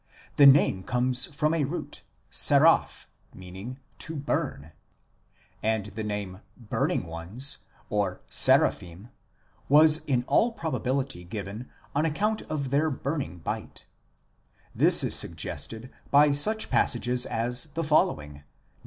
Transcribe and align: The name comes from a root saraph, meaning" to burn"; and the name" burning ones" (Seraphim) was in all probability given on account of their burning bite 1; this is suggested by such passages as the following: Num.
The 0.37 0.47
name 0.47 0.81
comes 0.81 1.27
from 1.27 1.53
a 1.53 1.63
root 1.63 2.01
saraph, 2.31 3.05
meaning" 3.35 3.77
to 3.99 4.15
burn"; 4.15 4.71
and 5.61 5.85
the 5.85 6.03
name" 6.03 6.41
burning 6.69 7.05
ones" 7.05 7.59
(Seraphim) 8.31 9.09
was 9.69 10.03
in 10.05 10.23
all 10.23 10.53
probability 10.53 11.23
given 11.23 11.69
on 11.93 12.05
account 12.07 12.41
of 12.49 12.71
their 12.71 12.89
burning 12.89 13.37
bite 13.37 13.85
1; 14.73 14.73
this 14.73 15.03
is 15.03 15.13
suggested 15.13 15.91
by 16.09 16.31
such 16.31 16.71
passages 16.71 17.27
as 17.27 17.65
the 17.75 17.83
following: 17.83 18.33
Num. 18.33 18.43